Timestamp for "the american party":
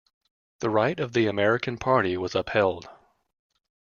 1.13-2.17